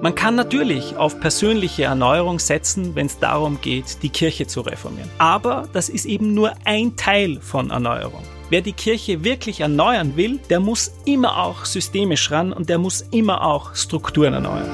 [0.00, 5.08] Man kann natürlich auf persönliche Erneuerung setzen, wenn es darum geht, die Kirche zu reformieren.
[5.18, 8.22] Aber das ist eben nur ein Teil von Erneuerung.
[8.50, 13.00] Wer die Kirche wirklich erneuern will, der muss immer auch systemisch ran und der muss
[13.10, 14.70] immer auch Strukturen erneuern.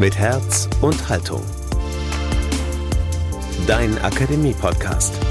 [0.00, 1.42] Mit Herz und Haltung.
[3.66, 5.27] Dein Akademie-Podcast.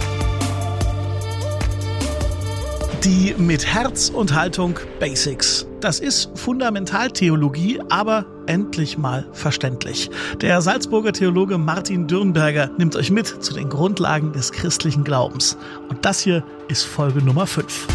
[3.08, 5.66] Die mit Herz und Haltung Basics.
[5.80, 10.10] Das ist Fundamentaltheologie, aber endlich mal verständlich.
[10.42, 15.58] Der Salzburger Theologe Martin Dürnberger nimmt euch mit zu den Grundlagen des christlichen Glaubens.
[15.88, 17.88] Und das hier ist Folge Nummer 5.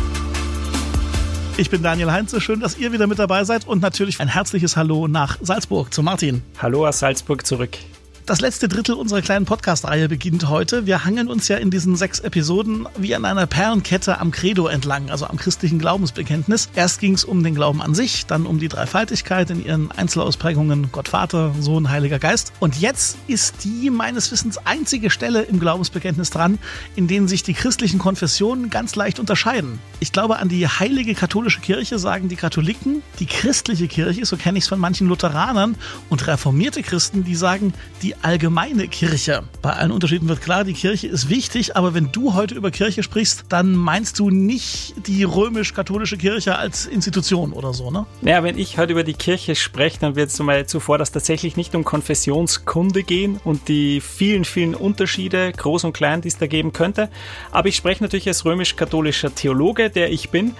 [1.58, 4.78] Ich bin Daniel Heinze, schön, dass ihr wieder mit dabei seid und natürlich ein herzliches
[4.78, 6.40] Hallo nach Salzburg zu Martin.
[6.58, 7.76] Hallo aus Salzburg zurück.
[8.24, 10.86] Das letzte Drittel unserer kleinen Podcast-Reihe beginnt heute.
[10.86, 15.10] Wir hangeln uns ja in diesen sechs Episoden wie an einer Perlenkette am Credo entlang,
[15.10, 16.68] also am christlichen Glaubensbekenntnis.
[16.76, 20.92] Erst ging es um den Glauben an sich, dann um die Dreifaltigkeit in ihren Einzelausprägungen
[20.92, 22.52] Gott Vater, Sohn, Heiliger Geist.
[22.60, 26.60] Und jetzt ist die meines Wissens einzige Stelle im Glaubensbekenntnis dran,
[26.94, 29.80] in denen sich die christlichen Konfessionen ganz leicht unterscheiden.
[29.98, 34.58] Ich glaube, an die heilige katholische Kirche sagen die Katholiken, die christliche Kirche, so kenne
[34.58, 35.74] ich es von manchen Lutheranern
[36.08, 39.44] und reformierte Christen, die sagen, die die allgemeine Kirche.
[39.62, 43.02] Bei allen Unterschieden wird klar, die Kirche ist wichtig, aber wenn du heute über Kirche
[43.02, 48.06] sprichst, dann meinst du nicht die römisch-katholische Kirche als Institution oder so, ne?
[48.20, 51.56] Naja, wenn ich heute über die Kirche spreche, dann wird es mal zuvor, dass tatsächlich
[51.56, 56.46] nicht um Konfessionskunde gehen und die vielen, vielen Unterschiede, groß und klein, die es da
[56.46, 57.08] geben könnte.
[57.50, 60.54] Aber ich spreche natürlich als römisch-katholischer Theologe, der ich bin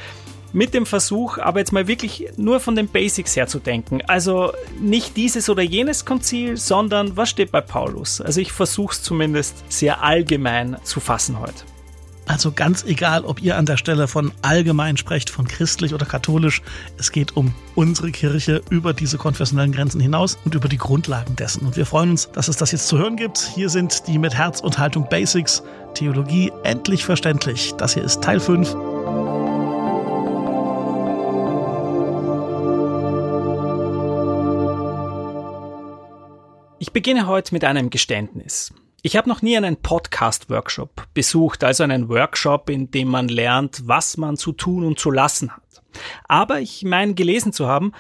[0.52, 4.00] mit dem Versuch, aber jetzt mal wirklich nur von den Basics her zu denken.
[4.06, 8.20] Also nicht dieses oder jenes Konzil, sondern was steht bei Paulus?
[8.20, 11.64] Also ich versuche es zumindest sehr allgemein zu fassen heute.
[12.26, 16.62] Also ganz egal, ob ihr an der Stelle von allgemein sprecht, von christlich oder katholisch,
[16.96, 21.66] es geht um unsere Kirche über diese konfessionellen Grenzen hinaus und über die Grundlagen dessen.
[21.66, 23.38] Und wir freuen uns, dass es das jetzt zu hören gibt.
[23.54, 25.62] Hier sind die mit Herz und Haltung Basics,
[25.94, 27.74] Theologie endlich verständlich.
[27.76, 28.91] Das hier ist Teil 5.
[36.82, 38.74] Ich beginne heute mit einem Geständnis.
[39.02, 44.16] Ich habe noch nie einen Podcast-Workshop besucht, also einen Workshop, in dem man lernt, was
[44.16, 45.62] man zu tun und zu lassen hat.
[46.26, 47.92] Aber ich meine gelesen zu haben,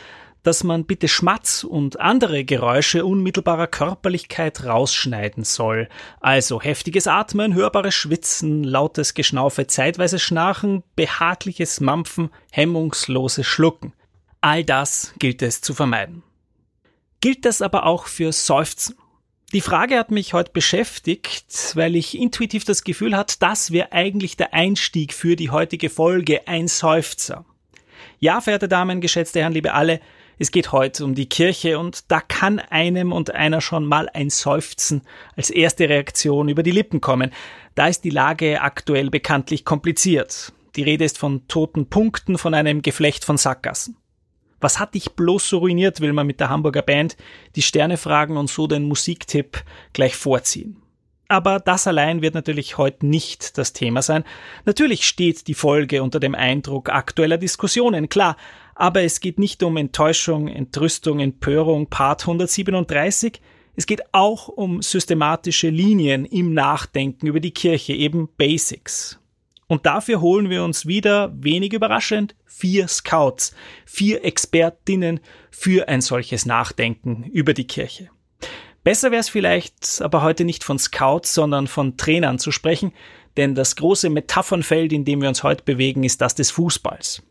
[0.42, 5.88] dass man bitte Schmatz und andere Geräusche unmittelbarer Körperlichkeit rausschneiden soll.
[6.18, 13.92] Also heftiges Atmen, hörbares Schwitzen, lautes Geschnaufe, zeitweise Schnarchen, behagliches Mampfen, hemmungsloses Schlucken.
[14.40, 16.24] All das gilt es zu vermeiden
[17.22, 18.96] gilt das aber auch für Seufzen.
[19.54, 24.36] Die Frage hat mich heute beschäftigt, weil ich intuitiv das Gefühl hatte, das wäre eigentlich
[24.36, 27.44] der Einstieg für die heutige Folge, ein Seufzer.
[28.18, 30.00] Ja, verehrte Damen, geschätzte Herren, liebe alle,
[30.38, 34.30] es geht heute um die Kirche und da kann einem und einer schon mal ein
[34.30, 35.02] Seufzen
[35.36, 37.30] als erste Reaktion über die Lippen kommen.
[37.74, 40.52] Da ist die Lage aktuell bekanntlich kompliziert.
[40.74, 43.96] Die Rede ist von toten Punkten, von einem Geflecht von Sackgassen.
[44.62, 47.16] Was hat dich bloß so ruiniert, will man mit der Hamburger Band
[47.56, 49.62] die Sterne fragen und so den Musiktipp
[49.92, 50.76] gleich vorziehen.
[51.28, 54.24] Aber das allein wird natürlich heute nicht das Thema sein.
[54.66, 58.36] Natürlich steht die Folge unter dem Eindruck aktueller Diskussionen, klar,
[58.74, 63.40] aber es geht nicht um Enttäuschung, Entrüstung, Empörung, Part 137,
[63.74, 69.18] es geht auch um systematische Linien im Nachdenken über die Kirche, eben Basics.
[69.72, 73.54] Und dafür holen wir uns wieder, wenig überraschend, vier Scouts,
[73.86, 75.18] vier Expertinnen
[75.50, 78.10] für ein solches Nachdenken über die Kirche.
[78.84, 82.92] Besser wäre es vielleicht aber heute nicht von Scouts, sondern von Trainern zu sprechen,
[83.38, 87.22] denn das große Metaphernfeld, in dem wir uns heute bewegen, ist das des Fußballs.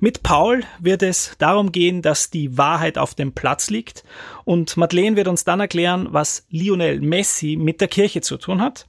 [0.00, 4.04] Mit Paul wird es darum gehen, dass die Wahrheit auf dem Platz liegt
[4.46, 8.86] und Madeleine wird uns dann erklären, was Lionel Messi mit der Kirche zu tun hat.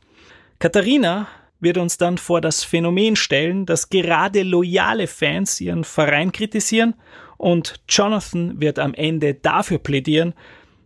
[0.60, 1.28] Katharina
[1.62, 6.96] wird uns dann vor das Phänomen stellen, dass gerade loyale Fans ihren Verein kritisieren
[7.38, 10.34] und Jonathan wird am Ende dafür plädieren,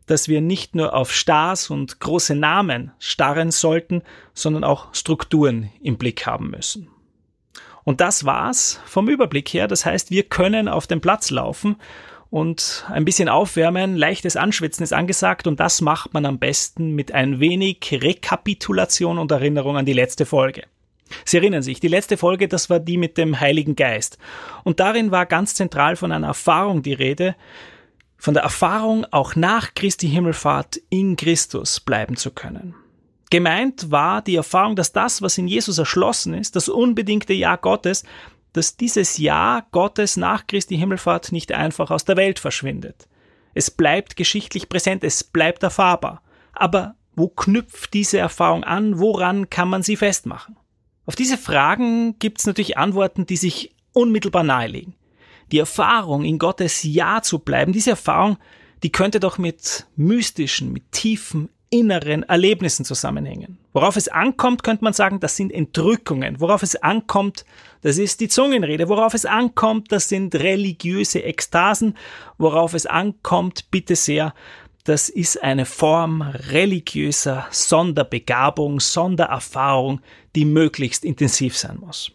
[0.06, 5.98] dass wir nicht nur auf Stars und große Namen starren sollten, sondern auch Strukturen im
[5.98, 6.89] Blick haben müssen.
[7.83, 9.68] Und das war's vom Überblick her.
[9.68, 11.78] Das heißt, wir können auf den Platz laufen
[12.35, 17.13] und ein bisschen aufwärmen, leichtes Anschwitzen ist angesagt und das macht man am besten mit
[17.13, 20.63] ein wenig Rekapitulation und Erinnerung an die letzte Folge.
[21.23, 24.17] Sie erinnern sich, die letzte Folge, das war die mit dem Heiligen Geist.
[24.65, 27.37] Und darin war ganz zentral von einer Erfahrung die Rede,
[28.17, 32.75] von der Erfahrung, auch nach Christi Himmelfahrt in Christus bleiben zu können.
[33.29, 38.03] Gemeint war die Erfahrung, dass das, was in Jesus erschlossen ist, das unbedingte Ja Gottes,
[38.56, 43.10] dass dieses Ja Gottes nach Christi Himmelfahrt nicht einfach aus der Welt verschwindet.
[43.54, 46.22] Es bleibt geschichtlich präsent, es bleibt erfahrbar.
[46.54, 48.98] Aber wo knüpft diese Erfahrung an?
[49.00, 50.56] Woran kann man sie festmachen?
[51.06, 54.96] Auf diese Fragen gibt es natürlich Antworten, die sich unmittelbar nahelegen.
[55.52, 58.38] Die Erfahrung, in Gottes Ja zu bleiben, diese Erfahrung,
[58.84, 61.50] die könnte doch mit mystischen, mit tiefen
[61.80, 63.57] inneren Erlebnissen zusammenhängen.
[63.74, 66.39] Worauf es ankommt, könnte man sagen, das sind Entrückungen.
[66.39, 67.45] Worauf es ankommt,
[67.81, 68.89] das ist die Zungenrede.
[68.89, 71.95] Worauf es ankommt, das sind religiöse Ekstasen.
[72.38, 74.33] Worauf es ankommt, bitte sehr,
[74.86, 80.01] das ist eine Form religiöser Sonderbegabung, Sondererfahrung,
[80.36, 82.12] die möglichst intensiv sein muss.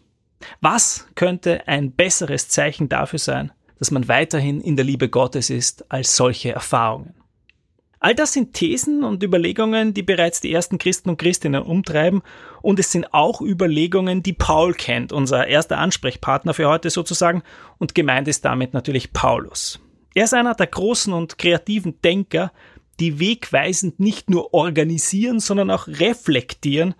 [0.61, 5.91] Was könnte ein besseres Zeichen dafür sein, dass man weiterhin in der Liebe Gottes ist
[5.91, 7.13] als solche Erfahrungen?
[8.03, 12.23] All das sind Thesen und Überlegungen, die bereits die ersten Christen und Christinnen umtreiben
[12.63, 17.43] und es sind auch Überlegungen, die Paul kennt, unser erster Ansprechpartner für heute sozusagen
[17.77, 19.79] und gemeint ist damit natürlich Paulus.
[20.15, 22.51] Er ist einer der großen und kreativen Denker,
[22.99, 26.95] die wegweisend nicht nur organisieren, sondern auch reflektieren,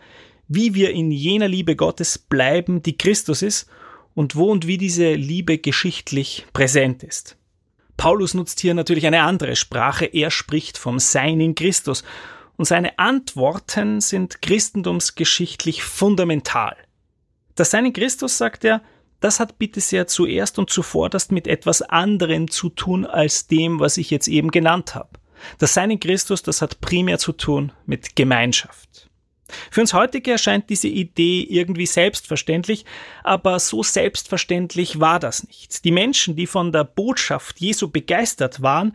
[0.47, 3.67] wie wir in jener Liebe Gottes bleiben, die Christus ist
[4.13, 7.37] und wo und wie diese Liebe geschichtlich präsent ist.
[8.01, 10.05] Paulus nutzt hier natürlich eine andere Sprache.
[10.05, 12.03] Er spricht vom Sein in Christus.
[12.57, 16.75] Und seine Antworten sind christentumsgeschichtlich fundamental.
[17.53, 18.81] Das Sein in Christus, sagt er,
[19.19, 23.97] das hat bitte sehr zuerst und zuvorderst mit etwas anderem zu tun als dem, was
[23.97, 25.19] ich jetzt eben genannt habe.
[25.59, 29.10] Das Sein in Christus, das hat primär zu tun mit Gemeinschaft.
[29.69, 32.85] Für uns heutige erscheint diese Idee irgendwie selbstverständlich,
[33.23, 35.83] aber so selbstverständlich war das nicht.
[35.85, 38.93] Die Menschen, die von der Botschaft Jesu begeistert waren,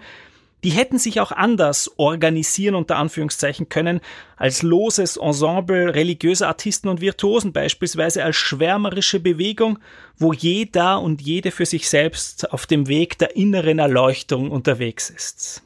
[0.65, 4.01] die hätten sich auch anders organisieren unter Anführungszeichen können,
[4.37, 9.79] als loses Ensemble religiöser Artisten und Virtuosen beispielsweise als schwärmerische Bewegung,
[10.19, 15.63] wo jeder und jede für sich selbst auf dem Weg der inneren Erleuchtung unterwegs ist.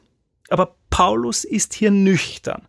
[0.49, 2.67] Aber Paulus ist hier nüchtern.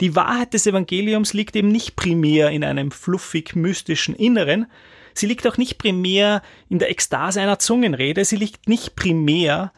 [0.00, 4.66] Die Wahrheit des Evangeliums liegt eben nicht primär in einem fluffig mystischen Inneren,
[5.12, 9.72] sie liegt auch nicht primär in der Ekstase einer Zungenrede, sie liegt nicht primär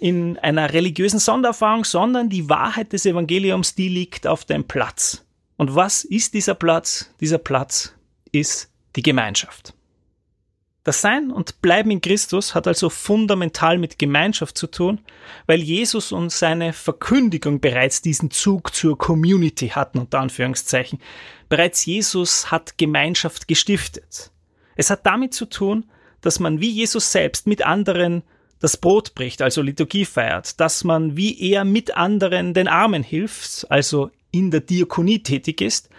[0.00, 5.24] in einer religiösen Sondererfahrung, sondern die Wahrheit des Evangeliums, die liegt auf dem Platz.
[5.56, 7.10] Und was ist dieser Platz?
[7.20, 7.94] Dieser Platz
[8.32, 9.75] ist die Gemeinschaft.
[10.86, 15.00] Das Sein und Bleiben in Christus hat also fundamental mit Gemeinschaft zu tun,
[15.46, 21.00] weil Jesus und seine Verkündigung bereits diesen Zug zur Community hatten, unter Anführungszeichen.
[21.48, 24.30] Bereits Jesus hat Gemeinschaft gestiftet.
[24.76, 25.86] Es hat damit zu tun,
[26.20, 28.22] dass man wie Jesus selbst mit anderen
[28.60, 33.66] das Brot bricht, also Liturgie feiert, dass man wie er mit anderen den Armen hilft,
[33.70, 35.90] also in der Diakonie tätig ist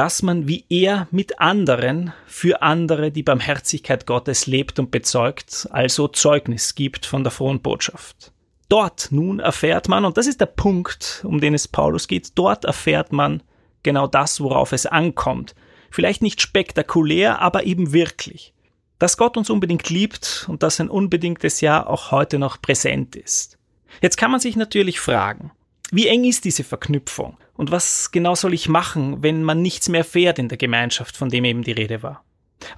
[0.00, 6.08] dass man wie er mit anderen für andere die Barmherzigkeit Gottes lebt und bezeugt, also
[6.08, 8.32] Zeugnis gibt von der frohen Botschaft.
[8.70, 12.64] Dort nun erfährt man, und das ist der Punkt, um den es Paulus geht, dort
[12.64, 13.42] erfährt man
[13.82, 15.54] genau das, worauf es ankommt.
[15.90, 18.54] Vielleicht nicht spektakulär, aber eben wirklich.
[18.98, 23.58] Dass Gott uns unbedingt liebt und dass ein unbedingtes Ja auch heute noch präsent ist.
[24.00, 25.50] Jetzt kann man sich natürlich fragen,
[25.92, 27.36] wie eng ist diese Verknüpfung?
[27.60, 31.28] Und was genau soll ich machen, wenn man nichts mehr fährt in der Gemeinschaft, von
[31.28, 32.24] dem eben die Rede war?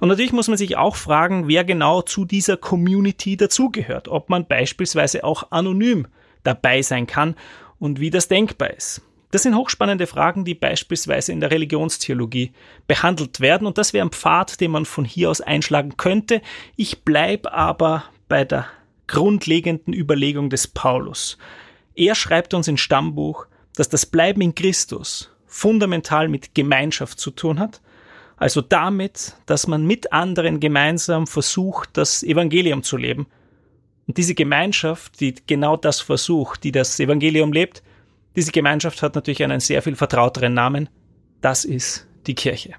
[0.01, 4.45] Und natürlich muss man sich auch fragen, wer genau zu dieser Community dazugehört, ob man
[4.45, 6.07] beispielsweise auch anonym
[6.43, 7.35] dabei sein kann
[7.79, 9.01] und wie das denkbar ist.
[9.31, 12.51] Das sind hochspannende Fragen, die beispielsweise in der Religionstheologie
[12.85, 16.41] behandelt werden und das wäre ein Pfad, den man von hier aus einschlagen könnte.
[16.75, 18.65] Ich bleibe aber bei der
[19.07, 21.37] grundlegenden Überlegung des Paulus.
[21.95, 27.59] Er schreibt uns in Stammbuch, dass das Bleiben in Christus fundamental mit Gemeinschaft zu tun
[27.59, 27.81] hat,
[28.37, 33.27] also damit, dass man mit anderen gemeinsam versucht, das Evangelium zu leben.
[34.07, 37.83] Und diese Gemeinschaft, die genau das versucht, die das Evangelium lebt,
[38.35, 40.89] diese Gemeinschaft hat natürlich einen sehr viel vertrauteren Namen.
[41.41, 42.73] Das ist die Kirche.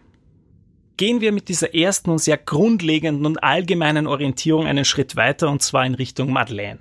[0.96, 5.62] Gehen wir mit dieser ersten und sehr grundlegenden und allgemeinen Orientierung einen Schritt weiter und
[5.62, 6.80] zwar in Richtung Madeleine.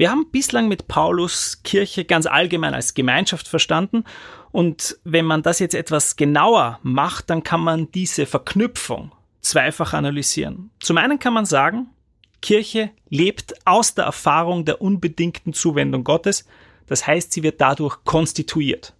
[0.00, 4.04] Wir haben bislang mit Paulus Kirche ganz allgemein als Gemeinschaft verstanden
[4.50, 10.70] und wenn man das jetzt etwas genauer macht, dann kann man diese Verknüpfung zweifach analysieren.
[10.80, 11.90] Zum einen kann man sagen,
[12.40, 16.46] Kirche lebt aus der Erfahrung der unbedingten Zuwendung Gottes,
[16.86, 18.94] das heißt, sie wird dadurch konstituiert.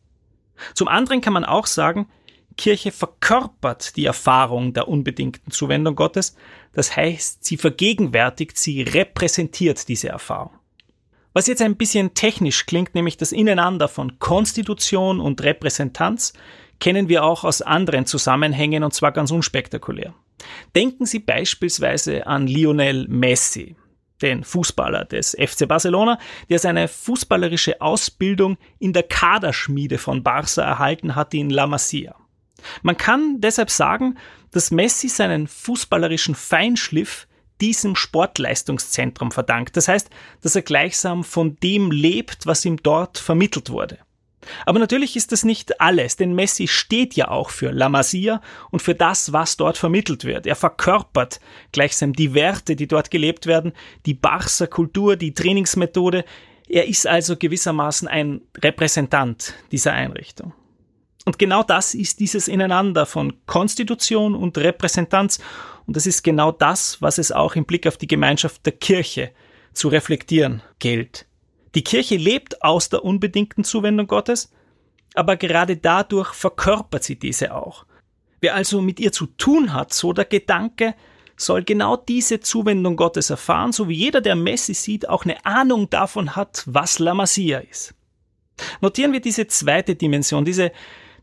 [0.75, 2.11] Zum anderen kann man auch sagen,
[2.59, 6.37] Kirche verkörpert die Erfahrung der unbedingten Zuwendung Gottes,
[6.75, 10.60] das heißt, sie vergegenwärtigt, sie repräsentiert diese Erfahrung.
[11.33, 16.33] Was jetzt ein bisschen technisch klingt, nämlich das Ineinander von Konstitution und Repräsentanz,
[16.81, 20.15] kennen wir auch aus anderen Zusammenhängen und zwar ganz unspektakulär.
[20.75, 23.77] Denken Sie beispielsweise an Lionel Messi,
[24.23, 26.19] den Fußballer des FC Barcelona,
[26.49, 32.17] der seine fußballerische Ausbildung in der Kaderschmiede von Barca erhalten hatte in La Masia.
[32.83, 34.19] Man kann deshalb sagen,
[34.51, 37.27] dass Messi seinen fußballerischen Feinschliff
[37.61, 39.77] diesem Sportleistungszentrum verdankt.
[39.77, 40.11] Das heißt,
[40.43, 43.99] dass er gleichsam von dem lebt, was ihm dort vermittelt wurde.
[44.65, 48.41] Aber natürlich ist das nicht alles, denn Messi steht ja auch für La Masia
[48.71, 50.47] und für das, was dort vermittelt wird.
[50.47, 51.41] Er verkörpert
[51.73, 53.73] gleichsam die Werte, die dort gelebt werden,
[54.07, 56.25] die Barca Kultur, die Trainingsmethode.
[56.69, 60.55] Er ist also gewissermaßen ein Repräsentant dieser Einrichtung.
[61.25, 65.39] Und genau das ist dieses Ineinander von Konstitution und Repräsentanz.
[65.87, 69.33] Und das ist genau das, was es auch im Blick auf die Gemeinschaft der Kirche
[69.73, 71.27] zu reflektieren gilt.
[71.75, 74.51] Die Kirche lebt aus der unbedingten Zuwendung Gottes,
[75.15, 77.85] aber gerade dadurch verkörpert sie diese auch.
[78.41, 80.95] Wer also mit ihr zu tun hat, so der Gedanke,
[81.37, 85.89] soll genau diese Zuwendung Gottes erfahren, so wie jeder, der Messi sieht, auch eine Ahnung
[85.89, 87.95] davon hat, was La Masia ist.
[88.81, 90.71] Notieren wir diese zweite Dimension, diese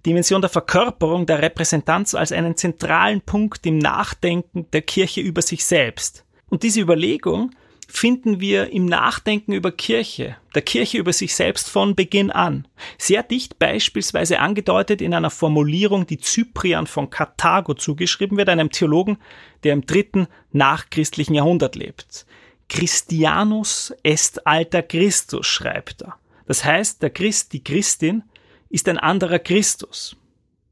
[0.08, 5.66] Dimension der Verkörperung, der Repräsentanz als einen zentralen Punkt im Nachdenken der Kirche über sich
[5.66, 6.24] selbst.
[6.50, 7.52] Und diese Überlegung
[7.90, 12.70] finden wir im Nachdenken über Kirche, der Kirche über sich selbst von Beginn an.
[12.98, 19.18] Sehr dicht beispielsweise angedeutet in einer Formulierung, die Cyprian von Karthago zugeschrieben wird, einem Theologen,
[19.66, 22.26] der im dritten nachchristlichen Jahrhundert lebt.
[22.70, 26.16] Christianus est alter Christus, schreibt er.
[26.46, 28.24] Das heißt, der Christ, die Christin,
[28.70, 30.16] ist ein anderer Christus.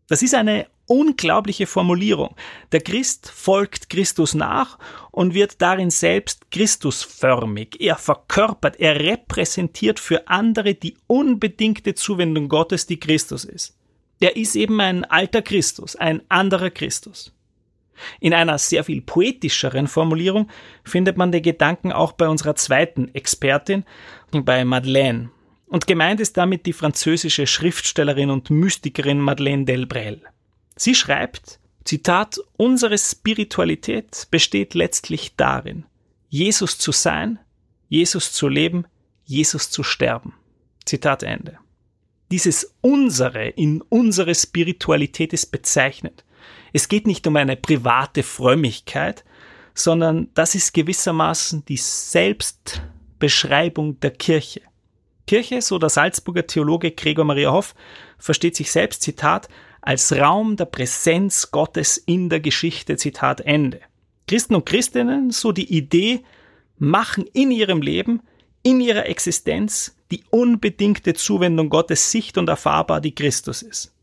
[0.08, 2.36] Das ist eine unglaubliche Formulierung.
[2.72, 4.78] Der Christ folgt Christus nach
[5.12, 7.78] und wird darin selbst Christusförmig.
[7.80, 13.76] Er verkörpert, er repräsentiert für andere die unbedingte Zuwendung Gottes, die Christus ist.
[14.20, 17.34] Er ist eben ein alter Christus, ein anderer Christus.
[18.20, 20.50] In einer sehr viel poetischeren Formulierung
[20.84, 23.86] findet man den Gedanken auch bei unserer zweiten Expertin,
[24.32, 25.32] bei Madeleine.
[25.68, 30.22] Und gemeint ist damit die französische Schriftstellerin und Mystikerin Madeleine Delbrel.
[30.76, 35.86] Sie schreibt, Zitat, unsere Spiritualität besteht letztlich darin,
[36.30, 37.40] Jesus zu sein,
[37.90, 38.86] Jesus zu leben,
[39.24, 40.34] Jesus zu sterben.
[40.86, 41.58] Zitat Ende.
[42.32, 46.24] Dieses unsere in unsere Spiritualität ist bezeichnend.
[46.74, 49.24] Es geht nicht um eine private Frömmigkeit,
[49.76, 54.62] sondern das ist gewissermaßen die Selbstbeschreibung der Kirche.
[55.26, 57.76] Kirche, so der Salzburger Theologe Gregor Maria Hoff,
[58.18, 59.50] versteht sich selbst, Zitat,
[59.82, 62.98] als Raum der Präsenz Gottes in der Geschichte.
[62.98, 63.82] Zitat Ende.
[64.28, 66.24] Christen und Christinnen, so die Idee,
[66.78, 68.22] machen in ihrem Leben,
[68.64, 73.94] in ihrer Existenz die unbedingte Zuwendung Gottes sicht und erfahrbar, die Christus ist.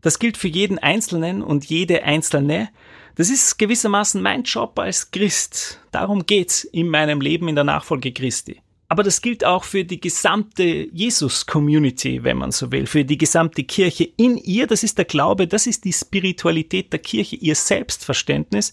[0.00, 2.70] Das gilt für jeden Einzelnen und jede Einzelne.
[3.16, 5.80] Das ist gewissermaßen mein Job als Christ.
[5.90, 8.60] Darum geht's in meinem Leben in der Nachfolge Christi.
[8.90, 13.64] Aber das gilt auch für die gesamte Jesus-Community, wenn man so will, für die gesamte
[13.64, 14.04] Kirche.
[14.16, 18.72] In ihr, das ist der Glaube, das ist die Spiritualität der Kirche, ihr Selbstverständnis,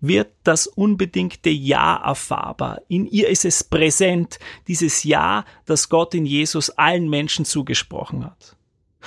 [0.00, 2.82] wird das unbedingte Ja erfahrbar.
[2.88, 8.56] In ihr ist es präsent, dieses Ja, das Gott in Jesus allen Menschen zugesprochen hat.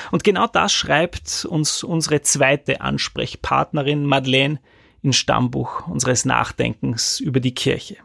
[0.09, 4.59] Und genau das schreibt uns unsere zweite Ansprechpartnerin Madeleine
[5.03, 7.97] im Stammbuch unseres Nachdenkens über die Kirche.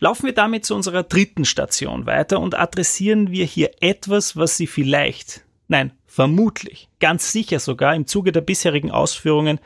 [0.00, 4.66] Laufen wir damit zu unserer dritten Station weiter und adressieren wir hier etwas, was Sie
[4.66, 9.60] vielleicht, nein, vermutlich, ganz sicher sogar im Zuge der bisherigen Ausführungen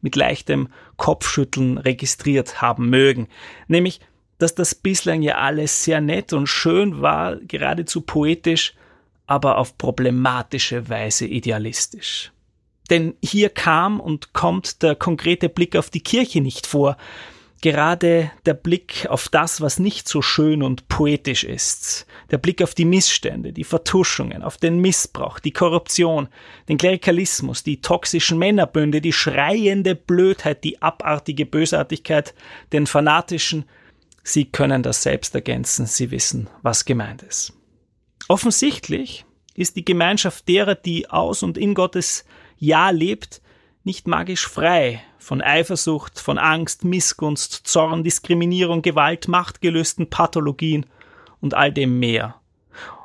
[0.00, 3.28] mit leichtem Kopfschütteln registriert haben mögen,
[3.68, 4.00] nämlich,
[4.38, 8.74] dass das bislang ja alles sehr nett und schön war, geradezu poetisch,
[9.26, 12.32] aber auf problematische Weise idealistisch.
[12.90, 16.96] Denn hier kam und kommt der konkrete Blick auf die Kirche nicht vor,
[17.62, 22.74] gerade der Blick auf das, was nicht so schön und poetisch ist, der Blick auf
[22.74, 26.28] die Missstände, die Vertuschungen, auf den Missbrauch, die Korruption,
[26.68, 32.34] den Klerikalismus, die toxischen Männerbünde, die schreiende Blödheit, die abartige Bösartigkeit,
[32.72, 33.64] den fanatischen,
[34.24, 37.54] Sie können das selbst ergänzen, Sie wissen, was gemeint ist.
[38.28, 42.24] Offensichtlich ist die Gemeinschaft derer, die aus und in Gottes
[42.58, 43.42] Ja lebt,
[43.84, 50.86] nicht magisch frei von Eifersucht, von Angst, Missgunst, Zorn, Diskriminierung, Gewalt, Machtgelösten, Pathologien
[51.40, 52.36] und all dem mehr.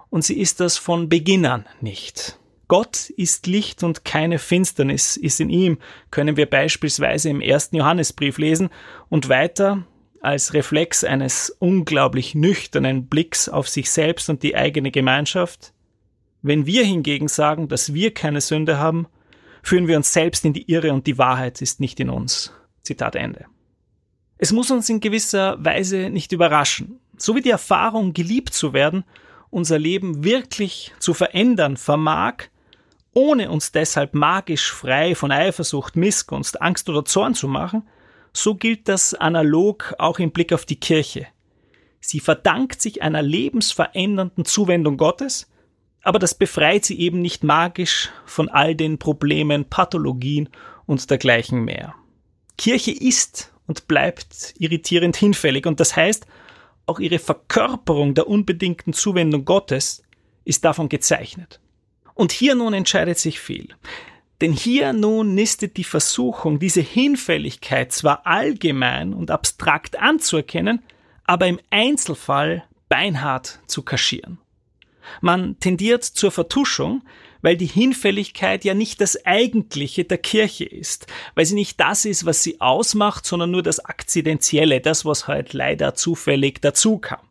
[0.10, 2.39] Und sie ist das von Beginn an nicht.
[2.67, 5.77] Gott ist Licht und keine Finsternis ist in ihm,
[6.12, 8.69] können wir beispielsweise im ersten Johannesbrief lesen
[9.10, 9.86] und weiter
[10.22, 15.74] als Reflex eines unglaublich nüchternen Blicks auf sich selbst und die eigene Gemeinschaft.
[16.41, 19.07] Wenn wir hingegen sagen, dass wir keine Sünde haben,
[19.67, 22.53] führen wir uns selbst in die Irre und die Wahrheit ist nicht in uns.
[22.83, 23.45] Zitat Ende.
[24.38, 27.01] Es muss uns in gewisser Weise nicht überraschen.
[27.17, 29.03] So wie die Erfahrung, geliebt zu werden,
[29.50, 32.45] unser Leben wirklich zu verändern vermag,
[33.13, 37.83] ohne uns deshalb magisch frei von Eifersucht, Missgunst, Angst oder Zorn zu machen,
[38.31, 41.27] so gilt das analog auch im Blick auf die Kirche.
[42.00, 45.50] Sie verdankt sich einer lebensverändernden Zuwendung Gottes,
[46.07, 50.47] aber das befreit sie eben nicht magisch von all den Problemen, Pathologien
[50.85, 51.95] und dergleichen mehr.
[52.57, 56.25] Kirche ist und bleibt irritierend hinfällig und das heißt,
[56.85, 60.01] auch ihre Verkörperung der unbedingten Zuwendung Gottes
[60.45, 61.59] ist davon gezeichnet.
[62.13, 63.67] Und hier nun entscheidet sich viel.
[64.39, 70.81] Denn hier nun nistet die Versuchung, diese Hinfälligkeit zwar allgemein und abstrakt anzuerkennen,
[71.25, 74.39] aber im Einzelfall beinhart zu kaschieren.
[75.21, 77.03] Man tendiert zur Vertuschung,
[77.41, 82.25] weil die Hinfälligkeit ja nicht das Eigentliche der Kirche ist, weil sie nicht das ist,
[82.25, 87.21] was sie ausmacht, sondern nur das Akzidentielle, das, was halt leider zufällig dazu kam.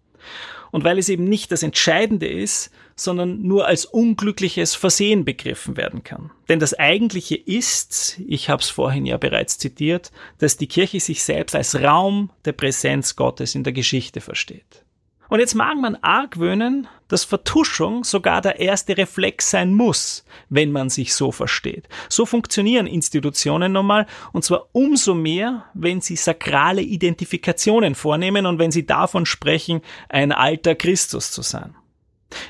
[0.71, 6.03] Und weil es eben nicht das Entscheidende ist, sondern nur als unglückliches Versehen begriffen werden
[6.03, 6.31] kann.
[6.49, 11.23] Denn das Eigentliche ist, ich habe es vorhin ja bereits zitiert, dass die Kirche sich
[11.23, 14.86] selbst als Raum der Präsenz Gottes in der Geschichte versteht.
[15.29, 20.91] Und jetzt mag man argwöhnen, dass Vertuschung sogar der erste Reflex sein muss, wenn man
[20.91, 21.89] sich so versteht.
[22.09, 28.71] So funktionieren Institutionen normal und zwar umso mehr, wenn sie sakrale Identifikationen vornehmen und wenn
[28.71, 31.75] sie davon sprechen, ein alter Christus zu sein.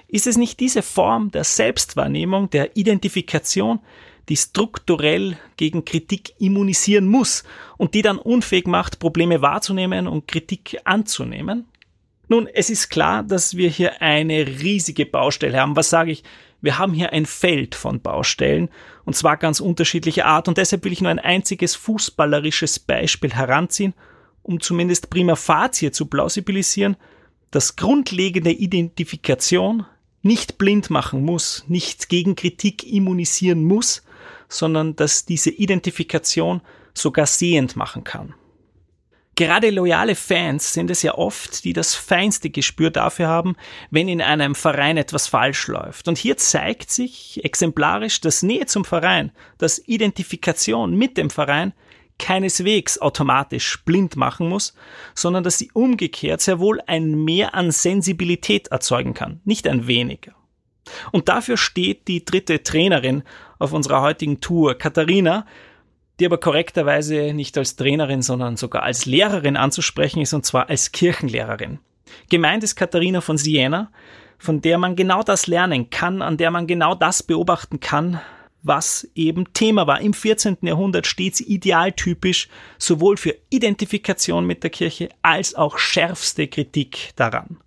[0.08, 3.80] Ist es nicht diese Form der Selbstwahrnehmung, der Identifikation,
[4.28, 7.44] die strukturell gegen Kritik immunisieren muss
[7.76, 11.66] und die dann unfähig macht, Probleme wahrzunehmen und Kritik anzunehmen?
[12.28, 15.76] Nun, es ist klar, dass wir hier eine riesige Baustelle haben.
[15.76, 16.24] Was sage ich?
[16.60, 18.70] Wir haben hier ein Feld von Baustellen
[19.04, 23.94] und zwar ganz unterschiedlicher Art und deshalb will ich nur ein einziges fußballerisches Beispiel heranziehen,
[24.42, 26.96] um zumindest prima facie zu plausibilisieren,
[27.50, 29.86] dass grundlegende Identifikation
[30.22, 34.02] nicht blind machen muss, nicht gegen Kritik immunisieren muss,
[34.48, 36.62] sondern dass diese Identifikation
[36.94, 38.34] sogar sehend machen kann.
[39.36, 43.54] Gerade loyale Fans sind es ja oft, die das feinste Gespür dafür haben,
[43.90, 46.08] wenn in einem Verein etwas falsch läuft.
[46.08, 51.74] Und hier zeigt sich exemplarisch, dass Nähe zum Verein, dass Identifikation mit dem Verein
[52.18, 54.74] keineswegs automatisch blind machen muss,
[55.14, 60.34] sondern dass sie umgekehrt sehr wohl ein Mehr an Sensibilität erzeugen kann, nicht ein weniger.
[61.12, 63.22] Und dafür steht die dritte Trainerin
[63.58, 65.44] auf unserer heutigen Tour, Katharina,
[66.18, 70.92] die aber korrekterweise nicht als Trainerin, sondern sogar als Lehrerin anzusprechen ist, und zwar als
[70.92, 71.78] Kirchenlehrerin.
[72.30, 73.90] Gemeint ist Katharina von Siena,
[74.38, 78.20] von der man genau das lernen kann, an der man genau das beobachten kann,
[78.62, 80.00] was eben Thema war.
[80.00, 80.58] Im 14.
[80.62, 82.48] Jahrhundert stets idealtypisch
[82.78, 87.58] sowohl für Identifikation mit der Kirche als auch schärfste Kritik daran.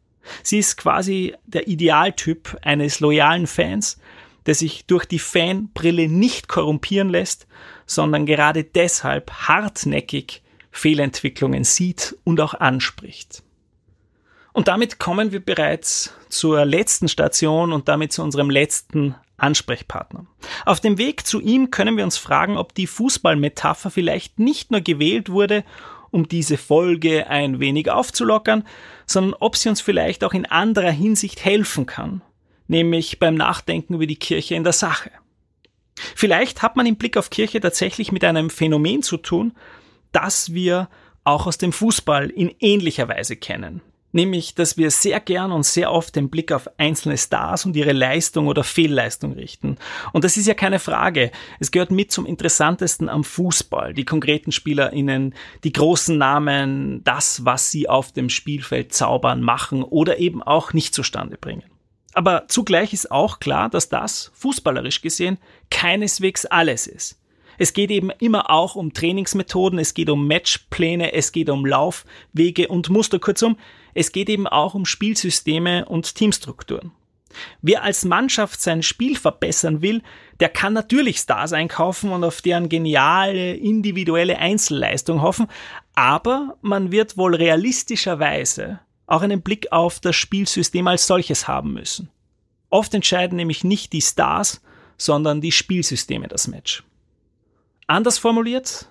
[0.44, 4.00] Sie ist quasi der Idealtyp eines loyalen Fans,
[4.46, 7.48] der sich durch die Fanbrille nicht korrumpieren lässt,
[7.90, 13.42] sondern gerade deshalb hartnäckig Fehlentwicklungen sieht und auch anspricht.
[14.54, 20.28] Und damit kommen wir bereits zur letzten Station und damit zu unserem letzten Ansprechpartner.
[20.66, 24.82] Auf dem Weg zu ihm können wir uns fragen, ob die Fußballmetapher vielleicht nicht nur
[24.82, 25.64] gewählt wurde,
[26.12, 28.66] um diese Folge ein wenig aufzulockern,
[29.08, 32.22] sondern ob sie uns vielleicht auch in anderer Hinsicht helfen kann,
[32.68, 35.10] nämlich beim Nachdenken über die Kirche in der Sache.
[36.16, 39.54] Vielleicht hat man im Blick auf Kirche tatsächlich mit einem Phänomen zu tun,
[40.12, 40.90] das wir
[41.24, 43.82] auch aus dem Fußball in ähnlicher Weise kennen.
[44.12, 47.92] Nämlich, dass wir sehr gern und sehr oft den Blick auf einzelne Stars und ihre
[47.92, 49.78] Leistung oder Fehlleistung richten.
[50.14, 51.32] Und das ist ja keine Frage.
[51.60, 53.94] Es gehört mit zum Interessantesten am Fußball.
[53.94, 60.18] Die konkreten SpielerInnen, die großen Namen, das, was sie auf dem Spielfeld zaubern, machen oder
[60.18, 61.64] eben auch nicht zustande bringen.
[62.20, 65.38] Aber zugleich ist auch klar, dass das, fußballerisch gesehen,
[65.72, 67.18] keineswegs alles ist.
[67.58, 72.68] Es geht eben immer auch um Trainingsmethoden, es geht um Matchpläne, es geht um Laufwege
[72.68, 73.20] und Muster.
[73.20, 73.56] Kurzum,
[73.94, 76.92] es geht eben auch um Spielsysteme und Teamstrukturen.
[77.62, 80.02] Wer als Mannschaft sein Spiel verbessern will,
[80.42, 85.48] der kann natürlich Stars einkaufen und auf deren geniale individuelle Einzelleistung hoffen,
[85.96, 92.10] aber man wird wohl realistischerweise auch einen Blick auf das Spielsystem als solches haben müssen.
[92.70, 94.62] Oft entscheiden nämlich nicht die Stars,
[94.98, 96.84] sondern die Spielsysteme das Match.
[97.88, 98.88] Anders formuliert,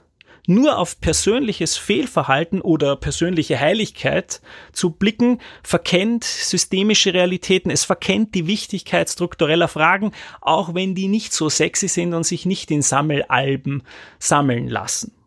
[0.49, 4.41] nur auf persönliches Fehlverhalten oder persönliche Heiligkeit
[4.73, 11.33] zu blicken, verkennt systemische Realitäten, es verkennt die Wichtigkeit struktureller Fragen, auch wenn die nicht
[11.33, 13.83] so sexy sind und sich nicht in Sammelalben
[14.19, 15.18] sammeln lassen.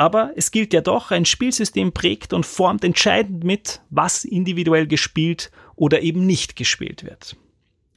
[0.00, 5.50] Aber es gilt ja doch, ein Spielsystem prägt und formt entscheidend mit, was individuell gespielt
[5.76, 7.36] oder eben nicht gespielt wird.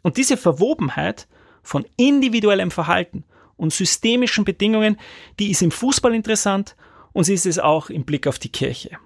[0.02, 1.30] Und diese Verwobenheit
[1.62, 3.24] von individuellem Verhalten
[3.56, 4.98] und systemischen Bedingungen,
[5.40, 6.76] die ist im Fußball interessant
[7.14, 8.98] und sie ist es auch im Blick auf die Kirche.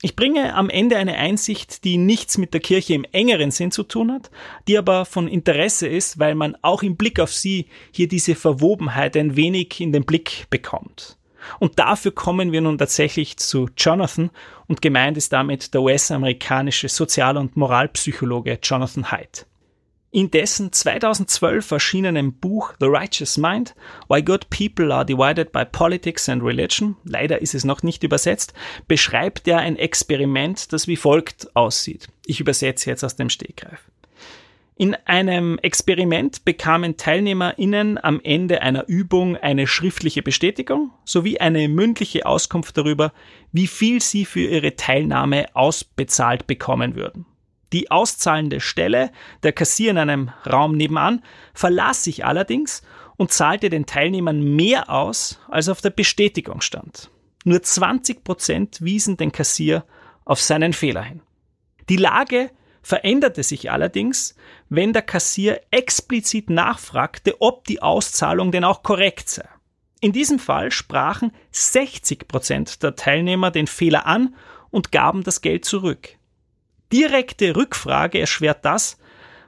[0.00, 3.82] Ich bringe am Ende eine Einsicht, die nichts mit der Kirche im engeren Sinn zu
[3.82, 4.30] tun hat,
[4.68, 9.18] die aber von Interesse ist, weil man auch im Blick auf sie hier diese Verwobenheit
[9.18, 11.18] ein wenig in den Blick bekommt.
[11.58, 14.30] Und dafür kommen wir nun tatsächlich zu Jonathan
[14.66, 19.46] und gemeint ist damit der US-amerikanische Sozial- und Moralpsychologe Jonathan Haidt.
[20.14, 23.74] In dessen 2012 erschienenen Buch The Righteous Mind,
[24.10, 28.52] Why Good People Are Divided by Politics and Religion, leider ist es noch nicht übersetzt,
[28.86, 32.08] beschreibt er ein Experiment, das wie folgt aussieht.
[32.26, 33.80] Ich übersetze jetzt aus dem Stegreif.
[34.82, 42.26] In einem Experiment bekamen TeilnehmerInnen am Ende einer Übung eine schriftliche Bestätigung sowie eine mündliche
[42.26, 43.12] Auskunft darüber,
[43.52, 47.26] wie viel sie für ihre Teilnahme ausbezahlt bekommen würden.
[47.72, 49.12] Die auszahlende Stelle,
[49.44, 51.22] der Kassier in einem Raum nebenan,
[51.54, 52.82] verlas sich allerdings
[53.16, 57.08] und zahlte den Teilnehmern mehr aus, als auf der Bestätigung stand.
[57.44, 59.84] Nur 20 Prozent wiesen den Kassier
[60.24, 61.22] auf seinen Fehler hin.
[61.88, 62.50] Die Lage
[62.82, 64.34] veränderte sich allerdings,
[64.74, 69.48] wenn der Kassier explizit nachfragte, ob die Auszahlung denn auch korrekt sei.
[70.00, 74.34] In diesem Fall sprachen 60 Prozent der Teilnehmer den Fehler an
[74.70, 76.16] und gaben das Geld zurück
[76.92, 78.98] direkte Rückfrage erschwert das,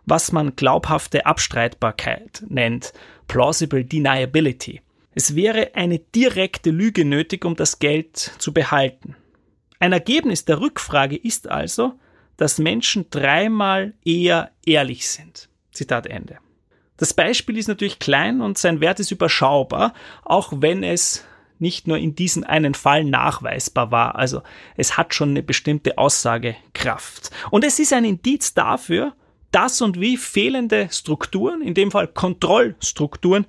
[0.07, 2.93] was man glaubhafte Abstreitbarkeit nennt,
[3.29, 4.81] plausible deniability.
[5.15, 9.17] Es wäre eine direkte Lüge nötig, um das Geld zu behalten.
[9.79, 11.95] Ein Ergebnis der Rückfrage ist also,
[12.37, 15.49] dass Menschen dreimal eher ehrlich sind.
[15.73, 16.39] Zitat Ende.
[16.97, 19.95] Das Beispiel ist natürlich klein und sein Wert ist überschaubar,
[20.25, 21.25] auch wenn es
[21.59, 24.17] nicht nur in diesem einen Fall nachweisbar war.
[24.17, 24.43] Also
[24.77, 27.31] es hat schon eine bestimmte Aussagekraft.
[27.51, 29.15] Und es ist ein Indiz dafür,
[29.51, 33.47] dass und wie fehlende Strukturen, in dem Fall Kontrollstrukturen,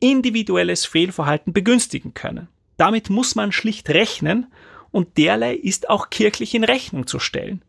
[0.00, 2.48] individuelles Fehlverhalten begünstigen können.
[2.76, 4.46] Damit muss man schlicht rechnen
[4.90, 7.62] und derlei ist auch kirchlich in Rechnung zu stellen.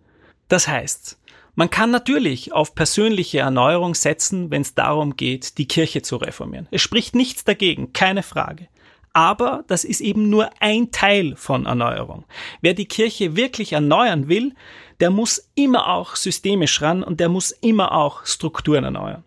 [0.48, 1.20] Das heißt,
[1.56, 6.68] man kann natürlich auf persönliche Erneuerung setzen, wenn es darum geht, die Kirche zu reformieren.
[6.72, 8.68] Es spricht nichts dagegen, keine Frage.
[9.12, 12.26] Aber das ist eben nur ein Teil von Erneuerung.
[12.62, 14.54] Wer die Kirche wirklich erneuern will,
[15.00, 19.24] der muss immer auch systemisch ran und der muss immer auch Strukturen erneuern.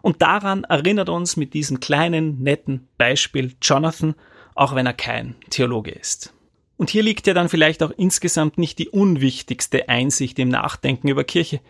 [0.00, 4.14] Und daran erinnert uns mit diesem kleinen, netten Beispiel Jonathan,
[4.54, 6.33] auch wenn er kein Theologe ist.
[6.76, 11.24] Und hier liegt ja dann vielleicht auch insgesamt nicht die unwichtigste Einsicht im Nachdenken über
[11.24, 11.60] Kirche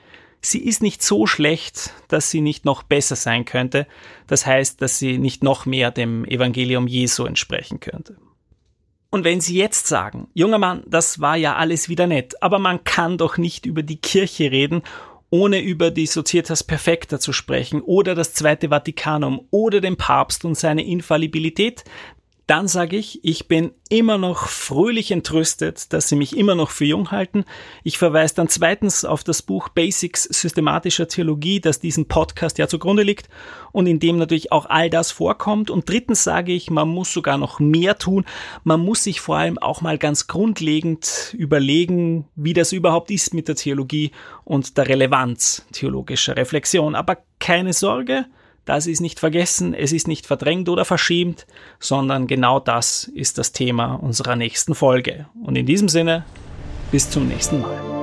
[0.45, 3.87] sie ist nicht so schlecht, dass sie nicht noch besser sein könnte.
[4.27, 8.17] Das heißt, dass sie nicht noch mehr dem Evangelium Jesu entsprechen könnte.
[9.11, 12.83] Und wenn Sie jetzt sagen, junger Mann, das war ja alles wieder nett, aber man
[12.83, 14.83] kann doch nicht über die Kirche reden,
[15.31, 20.57] ohne über die Societas Perfecta zu sprechen oder das Zweite Vatikanum oder den Papst und
[20.57, 21.85] seine Infallibilität,
[22.47, 26.85] dann sage ich, ich bin immer noch fröhlich entrüstet, dass sie mich immer noch für
[26.85, 27.45] jung halten.
[27.85, 33.03] Ich verweise dann zweitens auf das Buch Basics systematischer Theologie, das diesem Podcast ja zugrunde
[33.03, 33.31] liegt
[33.73, 35.71] und in dem natürlich auch all das vorkommt.
[35.71, 38.27] Und drittens sage ich, man muss sogar noch mehr tun.
[38.63, 43.49] Man muss sich vor allem auch mal ganz grundlegend überlegen, wie das überhaupt ist mit
[43.49, 44.11] der Theologie
[44.45, 46.95] und der Relevanz theologischer Reflexion.
[46.95, 48.27] Aber keine Sorge,
[48.65, 51.47] das ist nicht vergessen, es ist nicht verdrängt oder verschämt,
[51.79, 55.27] sondern genau das ist das Thema unserer nächsten Folge.
[55.43, 56.25] Und in diesem Sinne,
[56.91, 57.95] bis zum nächsten Mal.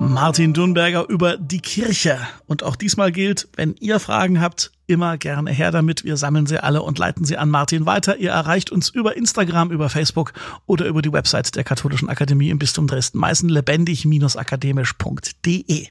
[0.00, 2.18] Martin Dürnberger über die Kirche.
[2.46, 6.04] Und auch diesmal gilt, wenn ihr Fragen habt, immer gerne her damit.
[6.04, 8.18] Wir sammeln sie alle und leiten sie an Martin weiter.
[8.18, 10.32] Ihr erreicht uns über Instagram, über Facebook
[10.66, 15.86] oder über die Website der Katholischen Akademie im Bistum Dresden-Meißen, lebendig-akademisch.de.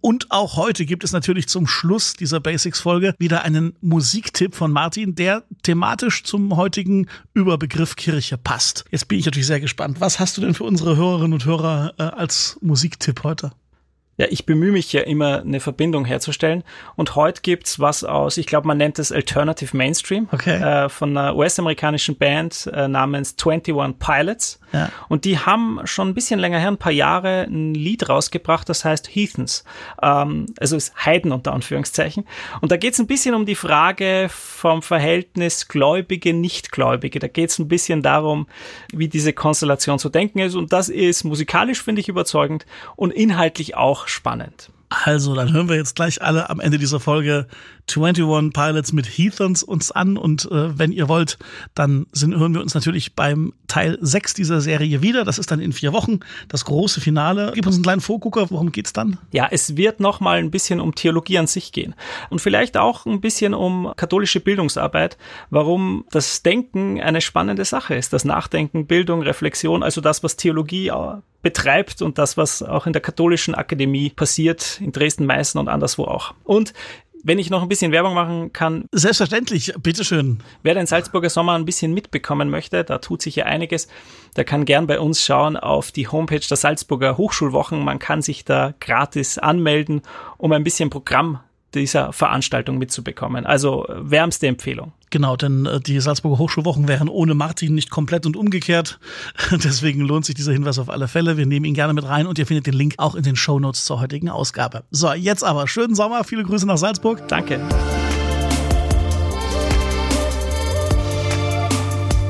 [0.00, 5.14] Und auch heute gibt es natürlich zum Schluss dieser Basics-Folge wieder einen Musiktipp von Martin,
[5.14, 8.84] der thematisch zum heutigen Überbegriff Kirche passt.
[8.90, 10.00] Jetzt bin ich natürlich sehr gespannt.
[10.00, 13.52] Was hast du denn für unsere Hörerinnen und Hörer äh, als Musiktipp heute?
[14.20, 16.62] Ja, ich bemühe mich ja immer, eine Verbindung herzustellen.
[16.94, 20.56] Und heute gibt's was aus, ich glaube, man nennt es Alternative Mainstream, okay.
[20.56, 24.60] äh, von einer US-amerikanischen Band äh, namens 21 Pilots.
[24.72, 24.90] Ja.
[25.08, 28.84] Und die haben schon ein bisschen länger her, ein paar Jahre, ein Lied rausgebracht, das
[28.84, 29.64] heißt Heathens.
[30.02, 32.26] Ähm, also ist Heiden unter Anführungszeichen.
[32.60, 37.20] Und da geht's ein bisschen um die Frage vom Verhältnis Gläubige, Nichtgläubige.
[37.20, 38.48] Da geht's ein bisschen darum,
[38.92, 40.56] wie diese Konstellation zu denken ist.
[40.56, 44.70] Und das ist musikalisch, finde ich, überzeugend und inhaltlich auch spannend.
[44.90, 47.46] Also, dann hören wir jetzt gleich alle am Ende dieser Folge
[47.88, 51.38] 21 Pilots mit Heathens uns an und äh, wenn ihr wollt,
[51.74, 55.24] dann sind, hören wir uns natürlich beim Teil 6 dieser Serie wieder.
[55.24, 57.52] Das ist dann in vier Wochen das große Finale.
[57.54, 59.18] Gib uns einen kleinen Vorgucker, worum geht's dann?
[59.30, 61.94] Ja, es wird noch mal ein bisschen um Theologie an sich gehen
[62.28, 65.18] und vielleicht auch ein bisschen um katholische Bildungsarbeit,
[65.50, 70.88] warum das Denken eine spannende Sache ist, das Nachdenken, Bildung, Reflexion, also das, was Theologie
[70.88, 75.68] äh, betreibt und das, was auch in der katholischen Akademie passiert, in Dresden, Meißen und
[75.68, 76.34] anderswo auch.
[76.44, 76.74] Und
[77.22, 78.86] wenn ich noch ein bisschen Werbung machen kann.
[78.92, 80.42] Selbstverständlich, bitteschön.
[80.62, 83.88] Wer den Salzburger Sommer ein bisschen mitbekommen möchte, da tut sich ja einiges,
[84.36, 87.84] der kann gern bei uns schauen auf die Homepage der Salzburger Hochschulwochen.
[87.84, 90.02] Man kann sich da gratis anmelden,
[90.38, 91.40] um ein bisschen Programm
[91.74, 93.46] dieser Veranstaltung mitzubekommen.
[93.46, 94.92] Also wärmste Empfehlung.
[95.10, 98.98] Genau, denn äh, die Salzburger Hochschulwochen wären ohne Martin nicht komplett und umgekehrt.
[99.50, 101.36] Deswegen lohnt sich dieser Hinweis auf alle Fälle.
[101.36, 103.58] Wir nehmen ihn gerne mit rein und ihr findet den Link auch in den Show
[103.58, 104.84] Notes zur heutigen Ausgabe.
[104.90, 107.26] So, jetzt aber schönen Sommer, viele Grüße nach Salzburg.
[107.28, 107.60] Danke.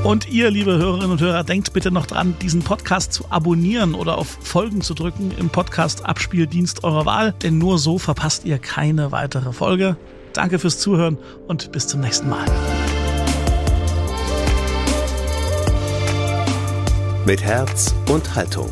[0.02, 4.16] Und ihr, liebe Hörerinnen und Hörer, denkt bitte noch dran, diesen Podcast zu abonnieren oder
[4.16, 9.52] auf Folgen zu drücken im Podcast-Abspieldienst eurer Wahl, denn nur so verpasst ihr keine weitere
[9.52, 9.96] Folge.
[10.32, 12.46] Danke fürs Zuhören und bis zum nächsten Mal.
[17.26, 18.70] Mit Herz und Haltung.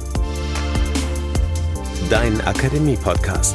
[2.09, 3.55] Dein Akademie-Podcast.